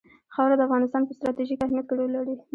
[0.33, 2.35] خاوره د افغانستان په ستراتیژیک اهمیت کې رول لري.